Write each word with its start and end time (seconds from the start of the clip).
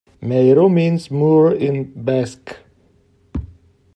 "Mairu" 0.19 0.67
means 0.67 1.11
"moor" 1.11 1.51
in 1.53 1.93
Basque. 1.93 2.57